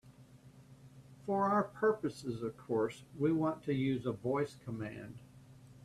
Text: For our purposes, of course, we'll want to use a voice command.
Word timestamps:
For 1.27 1.43
our 1.45 1.61
purposes, 1.61 2.41
of 2.41 2.57
course, 2.57 3.03
we'll 3.15 3.35
want 3.35 3.61
to 3.65 3.73
use 3.75 4.07
a 4.07 4.11
voice 4.11 4.55
command. 4.65 5.19